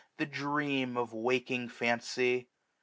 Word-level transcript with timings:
The 0.17 0.25
dream 0.25 0.97
of 0.97 1.13
waking 1.13 1.69
fancy 1.69 2.49